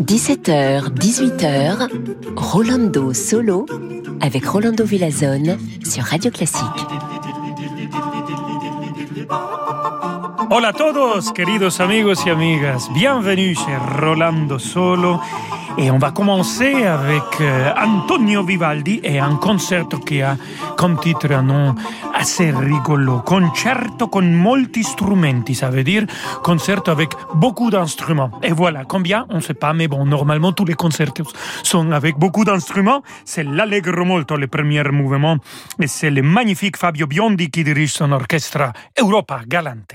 [0.00, 1.88] 17h, 18h,
[2.34, 3.66] Rolando Solo
[4.20, 6.64] avec Rolando Villazone sur Radio Classique.
[10.50, 12.88] Hola a todos, queridos amigos y amigas.
[12.92, 15.20] Bienvenue chez Rolando Solo.
[15.80, 20.36] Et on va commencer avec euh, Antonio Vivaldi et un concerto qui a
[20.76, 21.76] comme titre un
[22.18, 23.22] assez rigolo.
[23.22, 26.06] Concerto con molti strumenti, ça veut dire
[26.42, 28.30] concerto avec beaucoup d'instruments.
[28.42, 31.30] Et voilà, combien On ne sait pas, mais bon, normalement tous les concertos
[31.62, 33.02] sont avec beaucoup d'instruments.
[33.24, 35.38] C'est l'Allegro molto, le premier mouvement.
[35.80, 39.94] Et c'est le magnifique Fabio Biondi qui dirige son orchestre Europa Galante.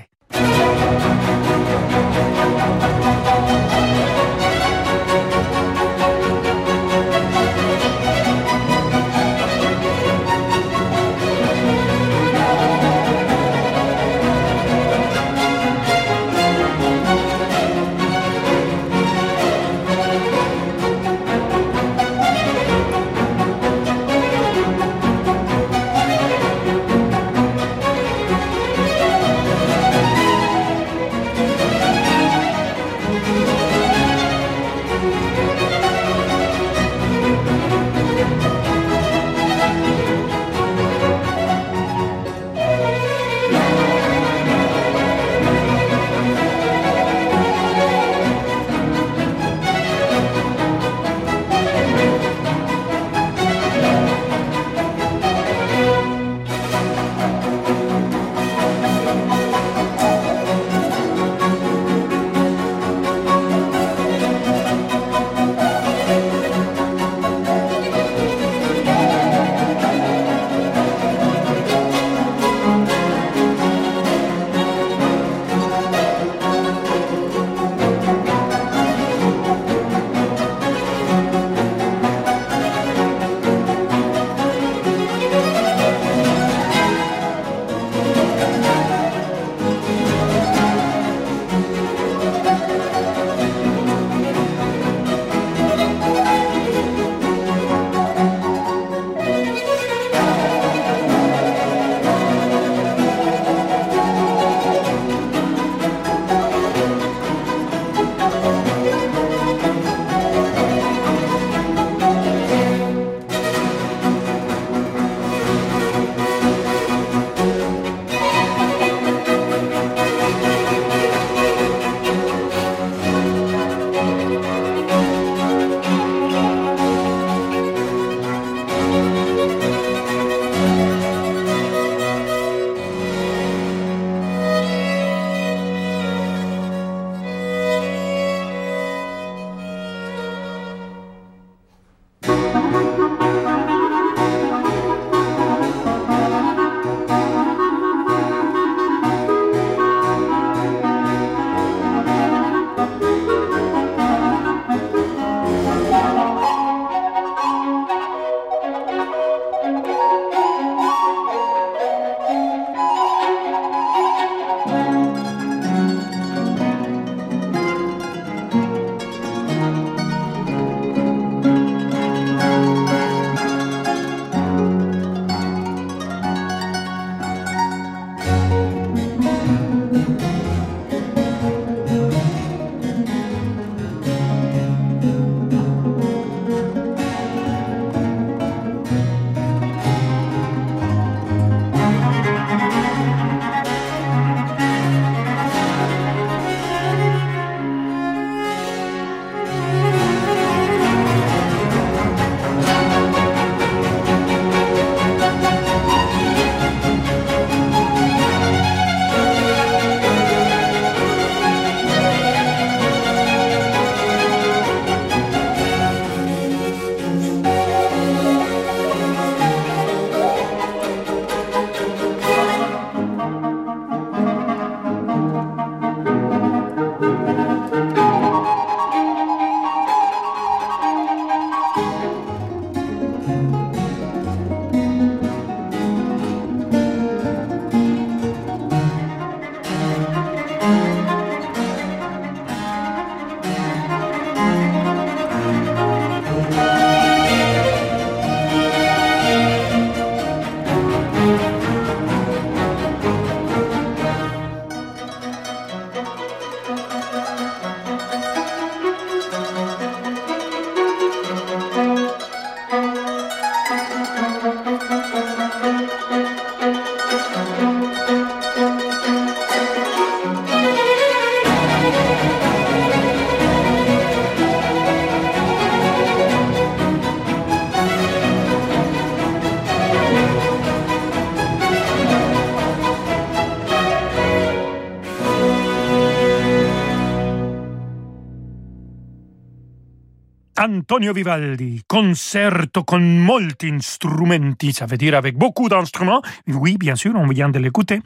[290.86, 296.20] Antonio Vivaldi, concerto con molti strumenti, ça veut dire avec beaucoup d'instruments.
[296.48, 298.02] Oui, bien sûr, on vient de l'écouter.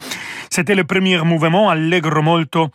[0.48, 2.70] C'était le premier mouvement, allegro molto,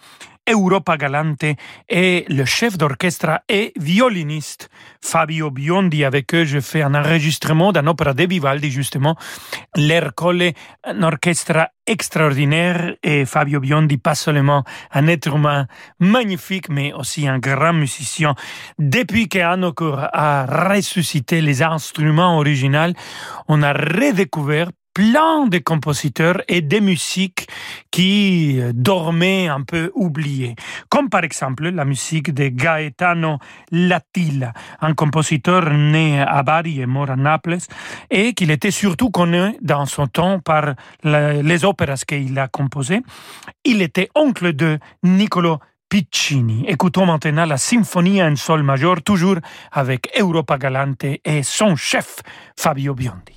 [0.50, 1.45] Europa Galante
[1.90, 4.69] et le chef d'orchestre et violiniste
[5.01, 6.04] Fabio Biondi.
[6.04, 9.16] Avec eux, je fais un enregistrement d'un opéra de Vivaldi, justement,
[9.75, 10.51] l'Ercole,
[10.84, 15.68] un orchestre extraordinaire et Fabio Biondi, pas seulement un être humain
[16.00, 18.36] magnifique, mais aussi un grand musicien.
[18.80, 22.94] Depuis qu'Anokur a ressuscité les instruments originaux,
[23.48, 27.48] on a redécouvert plein de compositeurs et de musiques
[27.92, 30.56] qui dormaient un peu oubliées,
[30.90, 33.40] comme par exemple la musique de Gaetano
[33.72, 37.57] Latilla, un compositeur né à Bari et mort à Naples,
[38.10, 43.01] et qu'il était surtout connu dans son temps par les opéras qu'il a composées.
[43.66, 46.66] Il était oncle de Niccolo Piccini.
[46.68, 49.38] Écoutons maintenant la symphonie en sol majeur, toujours
[49.72, 52.22] avec Europa Galante et son chef
[52.57, 53.36] Fabio Biondi.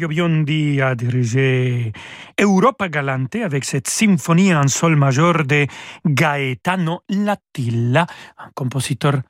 [0.00, 1.92] Fabio Biondi a dirigé
[2.38, 5.66] Europa Galante avec cette symphonie en sol majeur de
[6.06, 8.06] Gaetano Latilla,
[8.38, 9.20] un compositeur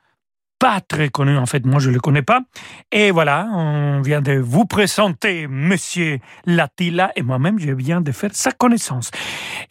[0.61, 2.41] pas très connu, en fait, moi je ne le connais pas.
[2.91, 8.29] Et voilà, on vient de vous présenter Monsieur Latilla et moi-même je viens de faire
[8.33, 9.09] sa connaissance.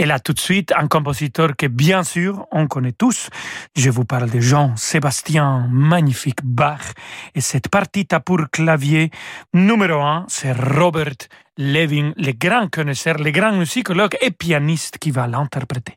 [0.00, 3.30] Et là tout de suite, un compositeur que bien sûr on connaît tous.
[3.76, 6.82] Je vous parle de Jean-Sébastien Magnifique Bach
[7.36, 9.12] et cette partita pour clavier
[9.54, 15.28] numéro un, c'est Robert Levin, le grand connaisseur, le grand musicologue et pianiste qui va
[15.28, 15.94] l'interpréter.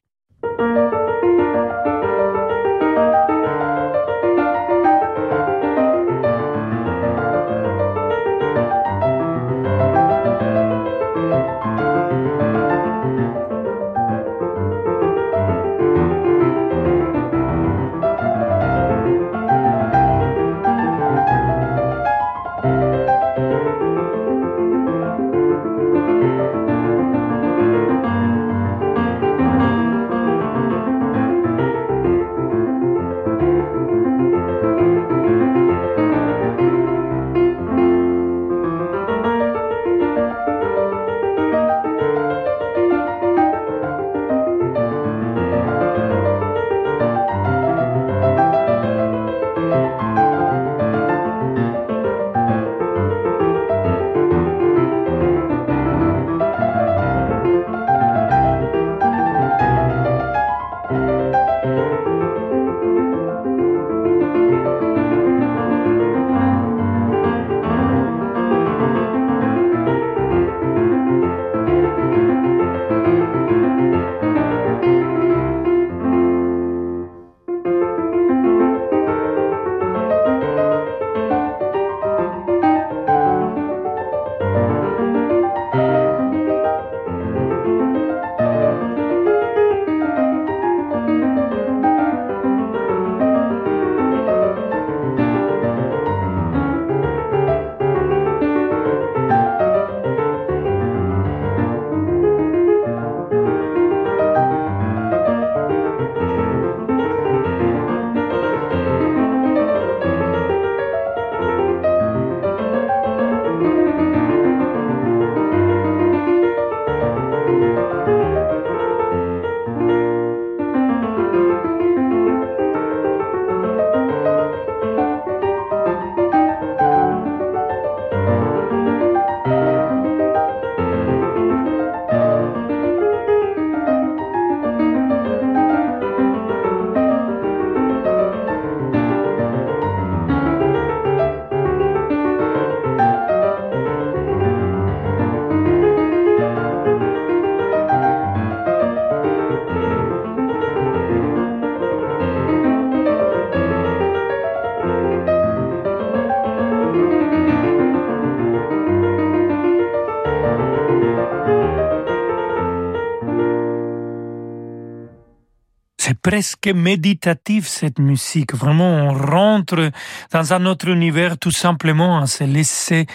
[166.24, 168.56] Presque méditative cette musique.
[168.56, 169.92] Vraiment, on rentre
[170.32, 173.06] dans un autre univers tout simplement à se laisser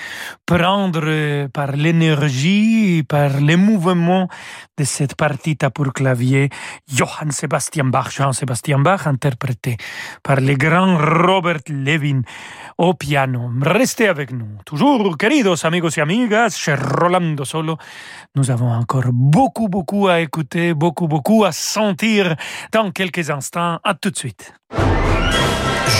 [0.45, 4.29] prendre par l'énergie, par les mouvements
[4.77, 6.51] de cette partita pour clavier
[6.87, 9.79] Johann Sebastian Bach, Jean Sebastian Bach, interprété
[10.23, 12.21] par le grand Robert Levin
[12.79, 13.51] au piano.
[13.61, 14.47] Restez avec nous.
[14.65, 17.77] Toujours, queridos amigos y amigas, chez Rolando Solo,
[18.37, 22.37] nous avons encore beaucoup, beaucoup à écouter, beaucoup, beaucoup à sentir
[22.73, 23.81] dans quelques instants.
[23.83, 24.55] À tout de suite.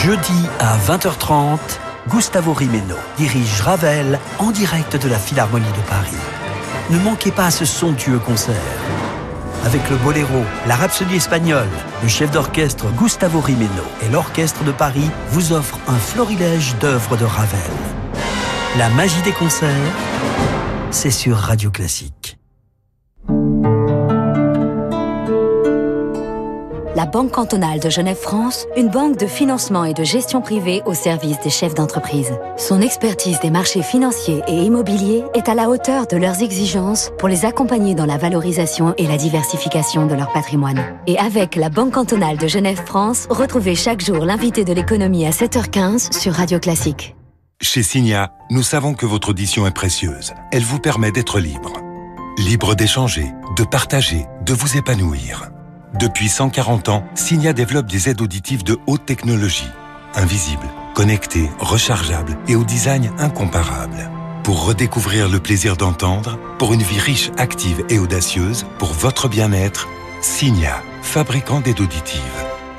[0.03, 1.59] Jeudi à 20h30,
[2.07, 6.15] Gustavo Rimeno dirige Ravel en direct de la Philharmonie de Paris.
[6.89, 8.55] Ne manquez pas ce somptueux concert.
[9.65, 11.67] Avec le boléro, la rhapsodie espagnole,
[12.01, 17.25] le chef d'orchestre Gustavo Rimeno et l'orchestre de Paris vous offrent un florilège d'œuvres de
[17.25, 17.59] Ravel.
[18.77, 19.69] La magie des concerts,
[20.91, 22.38] c'est sur Radio Classique.
[26.99, 31.39] La Banque cantonale de Genève-France, une banque de financement et de gestion privée au service
[31.39, 32.33] des chefs d'entreprise.
[32.57, 37.29] Son expertise des marchés financiers et immobiliers est à la hauteur de leurs exigences pour
[37.29, 40.83] les accompagner dans la valorisation et la diversification de leur patrimoine.
[41.07, 46.11] Et avec la Banque cantonale de Genève-France, retrouvez chaque jour l'invité de l'économie à 7h15
[46.19, 47.15] sur Radio Classique.
[47.61, 50.33] Chez Signa, nous savons que votre audition est précieuse.
[50.51, 51.71] Elle vous permet d'être libre.
[52.37, 55.49] Libre d'échanger, de partager, de vous épanouir.
[55.93, 59.69] Depuis 140 ans, Signia développe des aides auditives de haute technologie,
[60.13, 64.09] invisibles, connectées, rechargeables et au design incomparable
[64.49, 69.87] pour redécouvrir le plaisir d'entendre, pour une vie riche, active et audacieuse, pour votre bien-être,
[70.21, 72.19] Signia, fabricant d'aide auditive.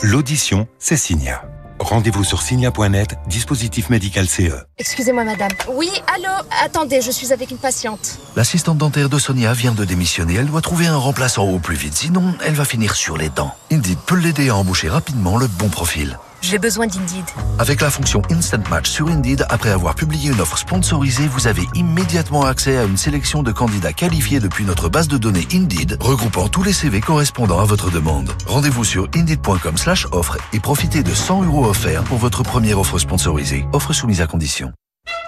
[0.03, 1.44] L'audition, c'est Signia.
[1.81, 4.53] Rendez-vous sur signia.net, dispositif médical CE.
[4.77, 5.51] Excusez-moi madame.
[5.73, 6.29] Oui, allô
[6.62, 8.19] Attendez, je suis avec une patiente.
[8.37, 10.35] L'assistante dentaire de Sonia vient de démissionner.
[10.35, 13.55] Elle doit trouver un remplaçant au plus vite, sinon elle va finir sur les dents.
[13.73, 16.19] Indeed peut l'aider à embaucher rapidement le bon profil.
[16.42, 17.24] J'ai besoin d'Indeed.
[17.59, 21.62] Avec la fonction Instant Match sur Indeed, après avoir publié une offre sponsorisée, vous avez
[21.74, 26.48] immédiatement accès à une sélection de candidats qualifiés depuis notre base de données Indeed, regroupant
[26.48, 28.31] tous les CV correspondant à votre demande.
[28.46, 32.98] Rendez-vous sur indeed.com slash offre et profitez de 100 euros offerts pour votre première offre
[32.98, 33.66] sponsorisée.
[33.72, 34.72] Offre soumise à condition.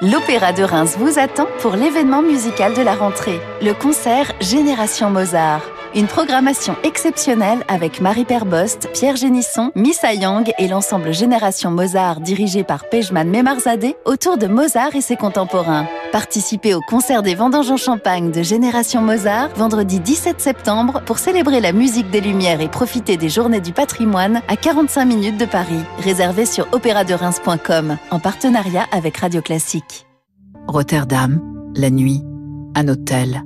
[0.01, 5.63] L'Opéra de Reims vous attend pour l'événement musical de la rentrée, le concert Génération Mozart.
[5.95, 12.65] Une programmation exceptionnelle avec Marie Perbost, Pierre Génisson, Missa Yang et l'ensemble Génération Mozart dirigé
[12.65, 15.87] par Pejman Memarzadeh autour de Mozart et ses contemporains.
[16.11, 21.61] Participez au concert des vendanges en champagne de Génération Mozart vendredi 17 septembre pour célébrer
[21.61, 25.83] la musique des Lumières et profiter des Journées du patrimoine à 45 minutes de Paris.
[25.99, 30.07] Réservé sur opéradereims.com en partenariat avec Radio Classique.
[30.67, 31.39] Rotterdam,
[31.77, 32.23] la nuit,
[32.77, 33.43] un hôtel.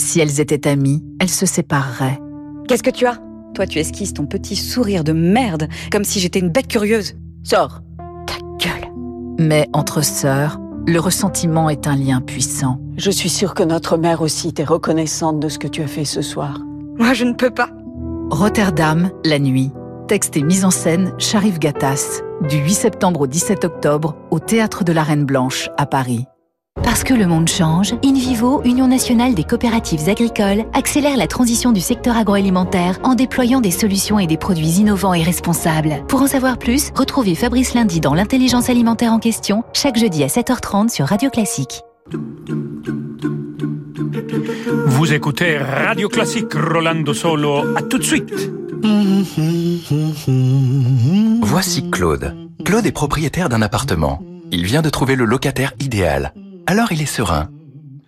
[0.00, 2.18] Si elles étaient amies, elles se sépareraient.
[2.66, 3.18] Qu'est-ce que tu as?
[3.54, 7.16] Toi, tu esquisses ton petit sourire de merde, comme si j'étais une bête curieuse.
[7.44, 7.82] Sors
[8.26, 8.90] Ta gueule
[9.38, 10.58] Mais entre sœurs,
[10.88, 12.80] le ressentiment est un lien puissant.
[12.96, 16.06] Je suis sûre que notre mère aussi t'est reconnaissante de ce que tu as fait
[16.06, 16.60] ce soir.
[16.98, 17.68] Moi, je ne peux pas.
[18.30, 19.70] Rotterdam, la nuit.
[20.08, 22.22] Texte et mise en scène, Sharif Gattas.
[22.48, 26.24] Du 8 septembre au 17 octobre, au Théâtre de la Reine Blanche, à Paris.
[27.00, 31.80] Parce que le monde change, InVivo, Union nationale des coopératives agricoles, accélère la transition du
[31.80, 36.04] secteur agroalimentaire en déployant des solutions et des produits innovants et responsables.
[36.08, 40.28] Pour en savoir plus, retrouvez Fabrice Lundi dans l'intelligence alimentaire en question, chaque jeudi à
[40.28, 41.82] 7h30 sur Radio Classique.
[44.86, 47.76] Vous écoutez Radio Classique Rolando Solo.
[47.76, 48.32] À tout de suite.
[51.42, 52.36] Voici Claude.
[52.64, 54.22] Claude est propriétaire d'un appartement.
[54.50, 56.32] Il vient de trouver le locataire idéal.
[56.70, 57.48] Alors il est serein.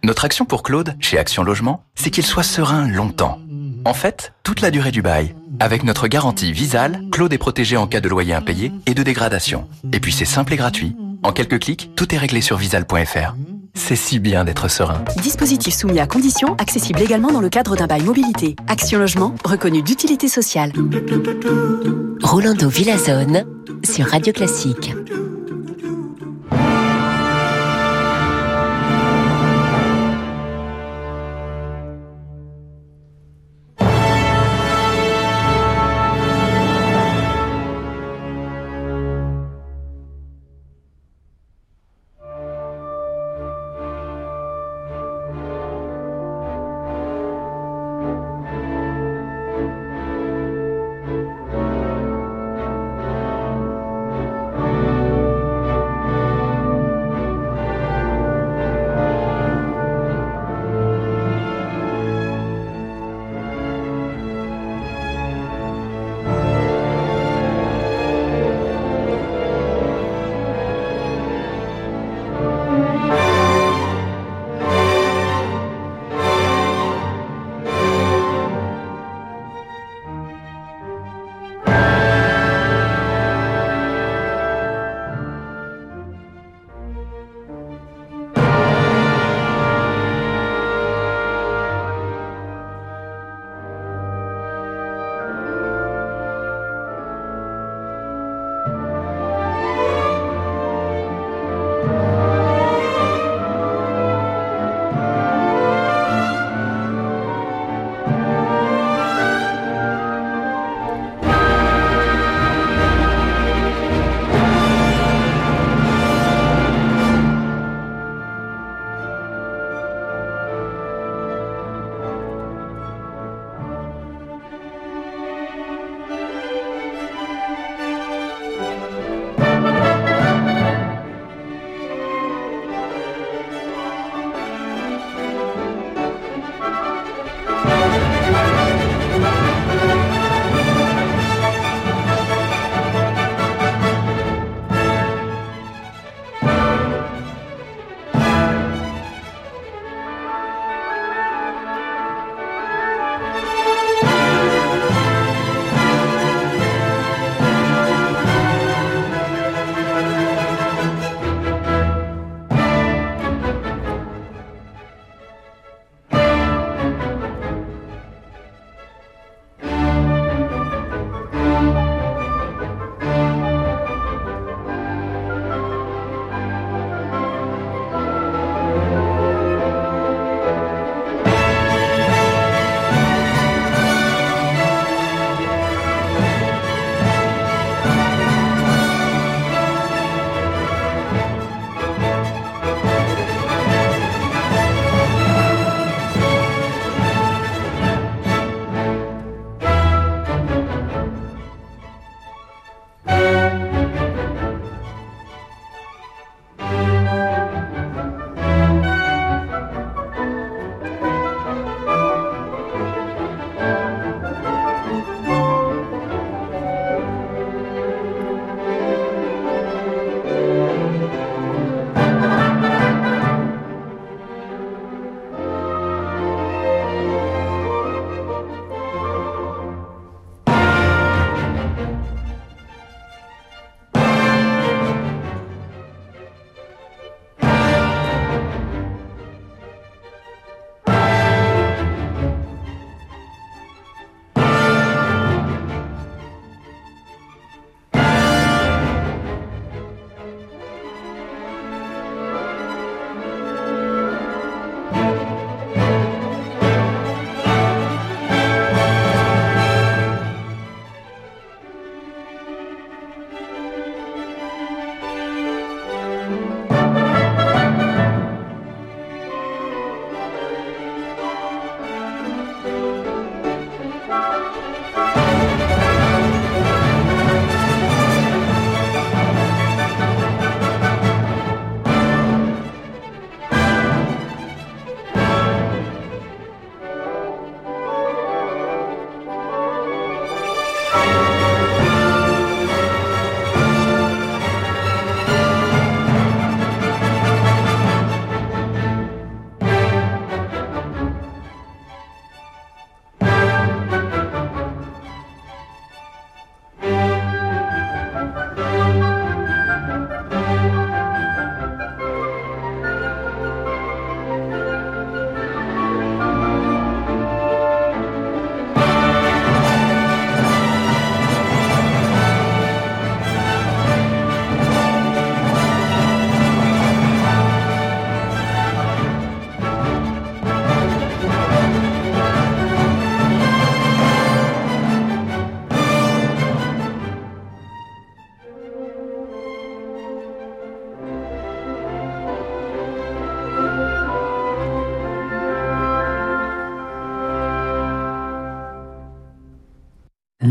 [0.04, 3.40] Notre action pour Claude, chez Action Logement, c'est qu'il soit serein longtemps.
[3.84, 5.34] En fait, toute la durée du bail.
[5.58, 9.68] Avec notre garantie Visal, Claude est protégé en cas de loyer impayé et de dégradation.
[9.92, 10.94] Et puis c'est simple et gratuit.
[11.24, 13.34] En quelques clics, tout est réglé sur visal.fr.
[13.74, 15.02] C'est si bien d'être serein.
[15.20, 18.54] Dispositif soumis à conditions, accessible également dans le cadre d'un bail mobilité.
[18.68, 20.70] Action Logement, reconnu d'utilité sociale.
[22.22, 23.44] Rolando Villazone
[23.82, 24.94] sur Radio Classique.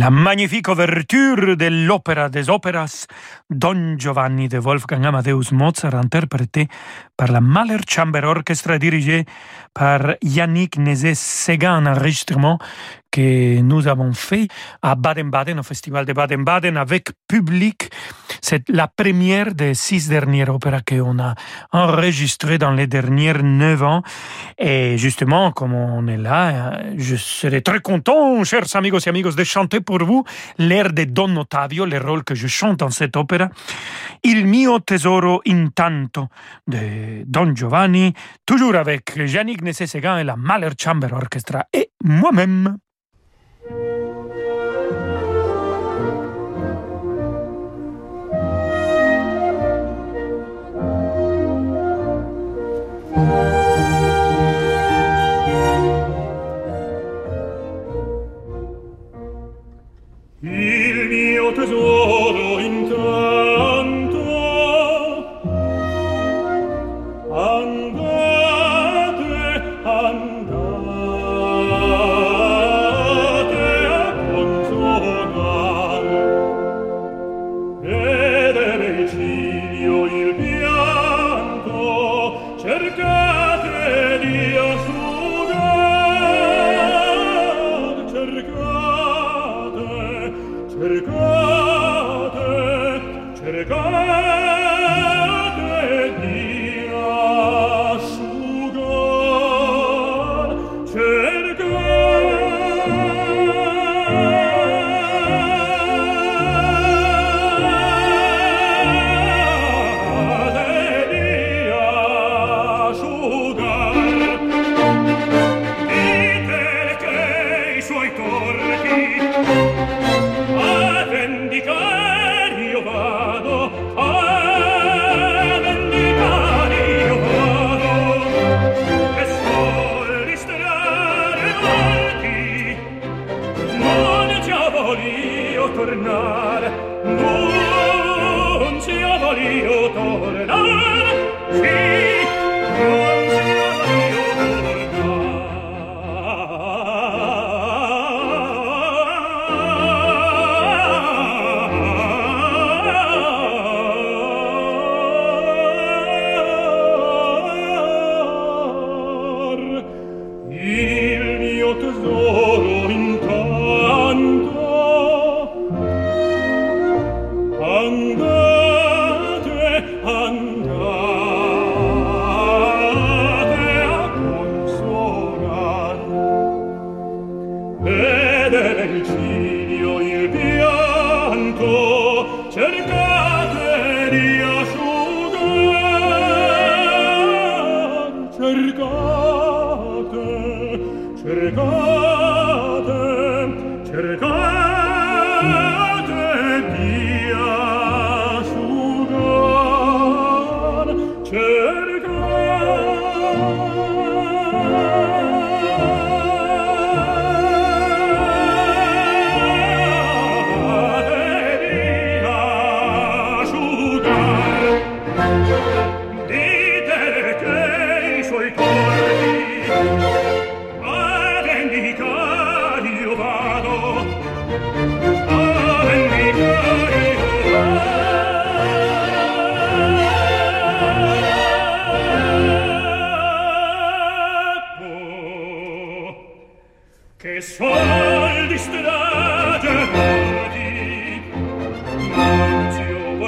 [0.02, 3.06] La magnifique ouverture de l'opéra des opéras
[3.52, 6.68] Don Giovanni de Wolfgang Amadeus Mozart, interprété
[7.22, 9.26] par la Mahler Chamber Orchestra dirigée
[9.76, 12.58] par Yannick Nézet-Séguin, un enregistrement
[13.12, 14.48] que nous avons fait
[14.82, 17.92] à Baden-Baden, au Festival de Baden-Baden, avec public.
[18.42, 21.36] C'est la première des six dernières opéras qu'on a
[21.74, 24.02] enregistrées dans les dernières neuf ans.
[24.58, 29.44] Et justement, comme on est là, je serai très content, chers amigos et amigos, de
[29.44, 30.24] chanter pour vous
[30.58, 33.50] l'air de Don Ottavio, le rôle que je chante dans cette opéra.
[34.24, 36.30] Il mio tesoro intanto
[36.66, 36.80] de
[37.26, 38.14] Don Giovanni,
[38.46, 42.78] toujours avec Yannick Nessé-Séguin et la Mahler Chamber Orchestra et moi-même.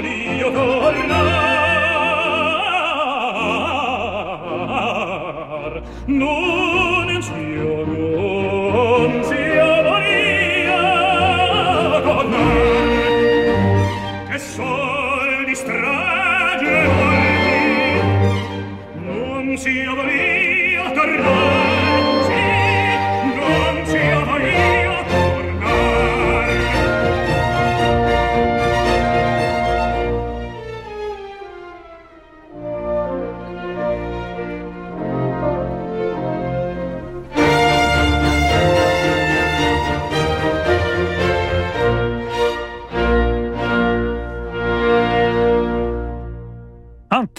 [0.08, 1.54] io tornar.
[6.08, 6.53] No.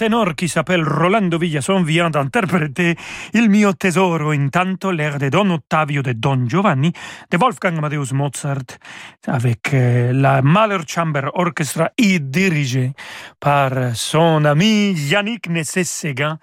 [0.05, 2.95] Ténor qui s'appelle Rolando Villason vient d'interpréter
[3.33, 6.93] Il mio tesoro, intanto l'air de Don Ottavio de Don Giovanni
[7.31, 8.77] de Wolfgang Amadeus Mozart
[9.25, 12.93] avec euh, la Mahler Chamber Orchestra et dirigé
[13.39, 16.37] par son ami Yannick Nessé-Séguin.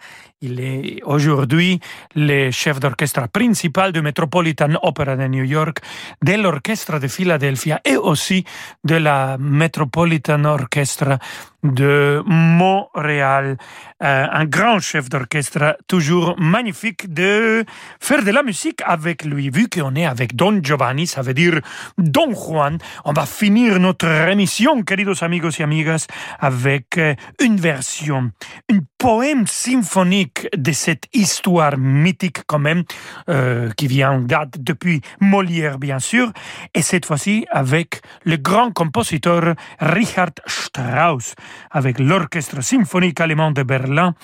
[0.44, 1.78] Il est aujourd'hui
[2.16, 5.78] le chef d'orchestre principal du Metropolitan Opera de New York,
[6.20, 8.44] de l'orchestre de Philadelphia et aussi
[8.82, 11.18] de la Metropolitan Orchestra
[11.62, 13.56] de Montréal.
[14.02, 17.64] Euh, un grand chef d'orchestre, toujours magnifique de
[18.00, 19.48] faire de la musique avec lui.
[19.48, 21.60] Vu qu'on est avec Don Giovanni, ça veut dire
[21.98, 26.08] Don Juan, on va finir notre émission, queridos amigos y amigas,
[26.40, 28.32] avec euh, une version,
[28.68, 32.84] une poème symphonique de cette histoire mythique quand même,
[33.28, 36.32] euh, qui vient date depuis Molière bien sûr,
[36.74, 41.34] et cette fois-ci avec le grand compositeur Richard Strauss
[41.70, 44.14] avec l'orchestre symphonique allemand de Berlin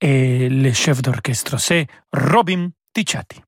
[0.00, 3.42] et le chef d'orchestre, c'est Robin Ticciati.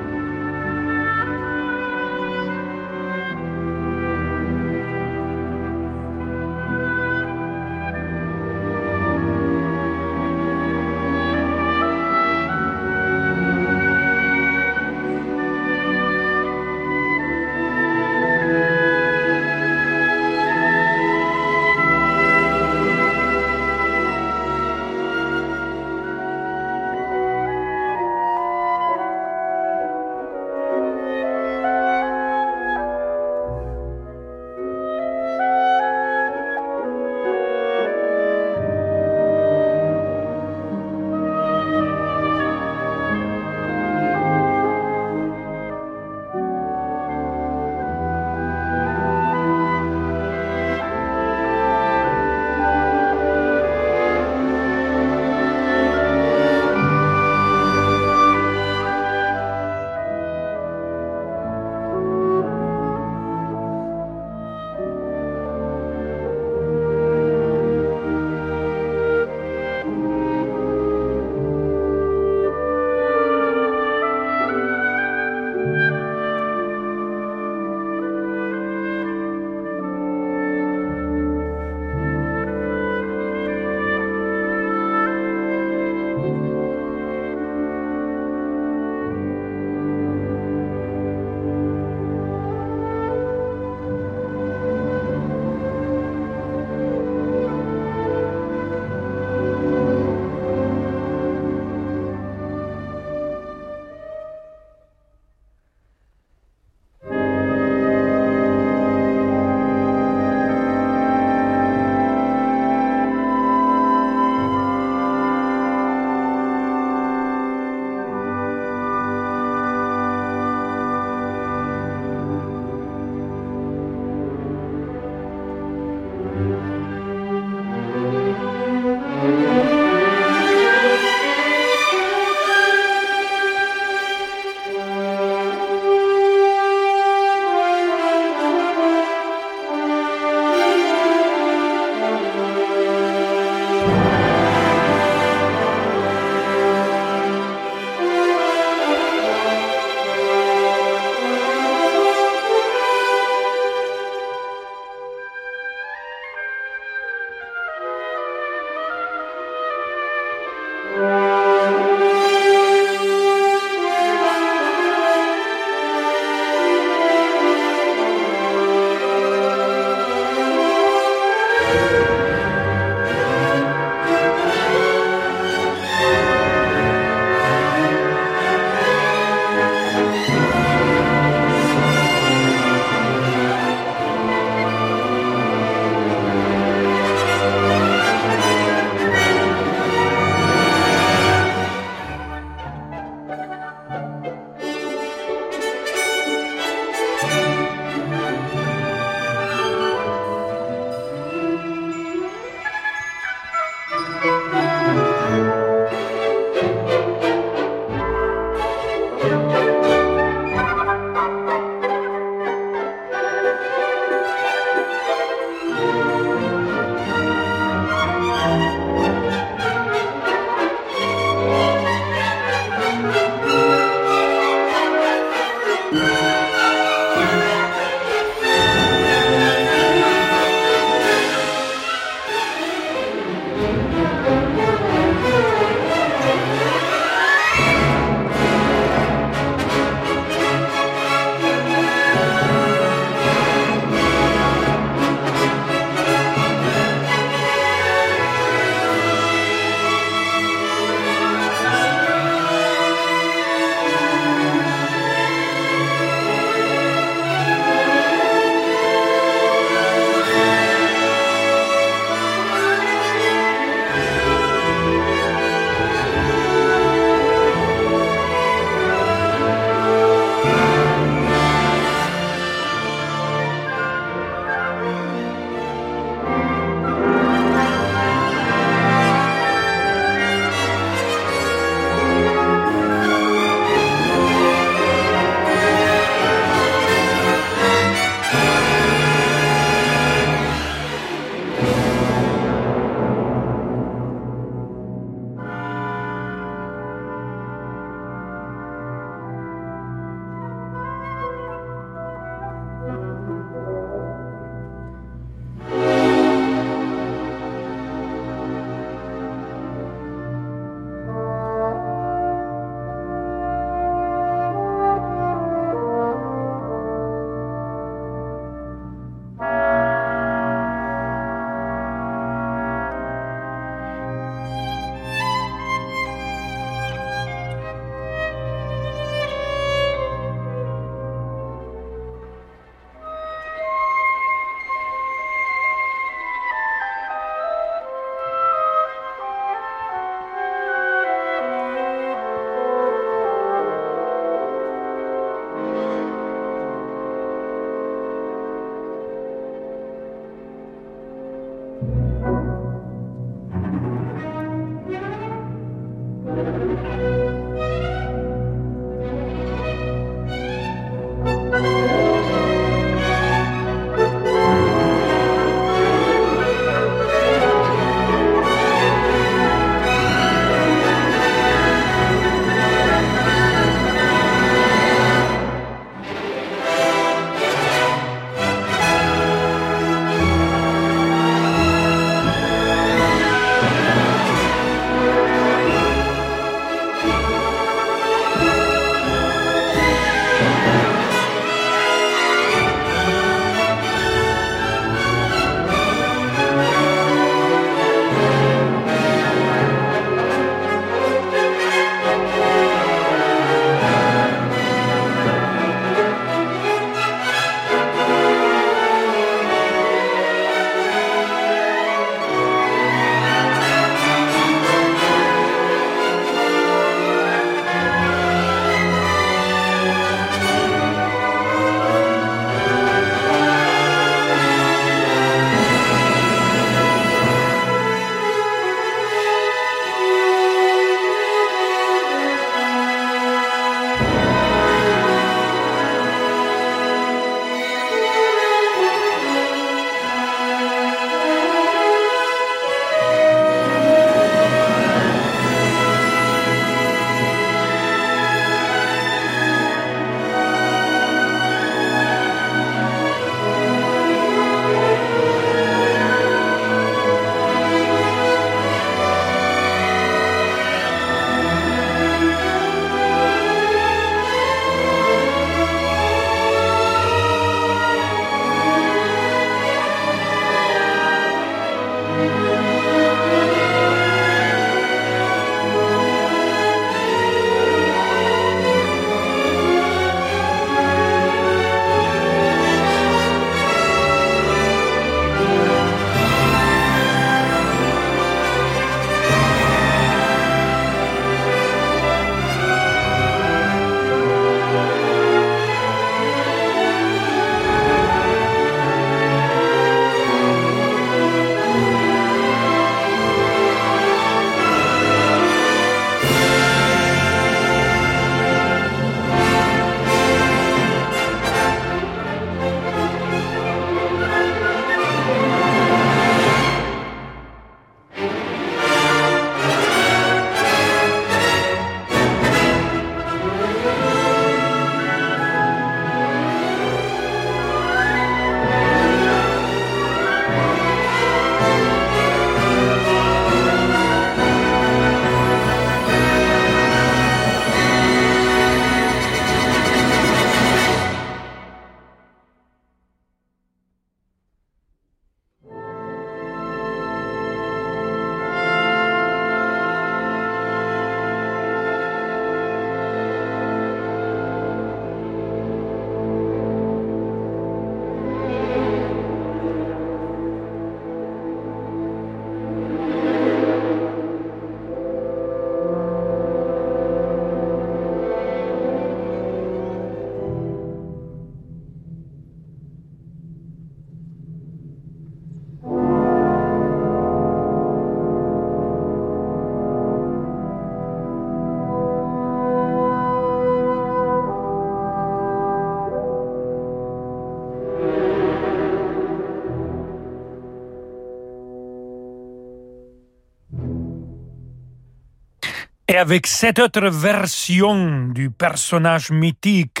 [596.10, 600.00] Et avec cette autre version du personnage mythique,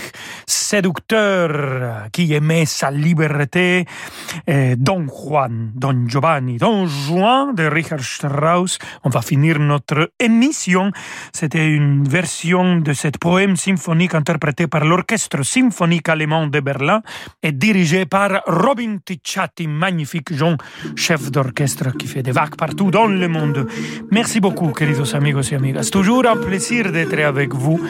[0.70, 3.86] séducteur, qui aimait sa liberté,
[4.46, 10.92] eh, Don Juan, Don Giovanni, Don Juan de Richard Strauss, on va finir notre émission.
[11.32, 17.02] C'était une version de cette poème symphonique interprété par l'Orchestre symphonique allemand de Berlin
[17.42, 20.56] et dirigé par Robin Ticciati, magnifique jeune
[20.94, 23.66] chef d'orchestre qui fait des vagues partout dans le monde.
[24.12, 27.80] Merci beaucoup, queridos amigos et amigas toujours un plaisir d'être avec vous.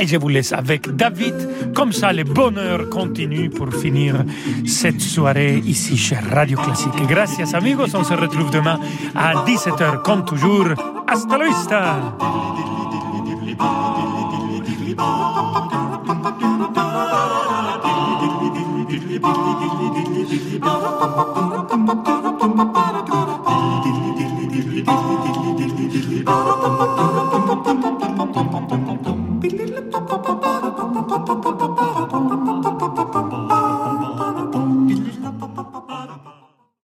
[0.00, 1.72] Et je vous laisse avec David.
[1.74, 4.24] Comme ça, le bonheur continue pour finir
[4.66, 7.06] cette soirée ici chez Radio Classique.
[7.08, 8.78] Gracias amigos, on se retrouve demain
[9.14, 10.68] à 17h comme toujours.
[11.06, 11.46] Hasta la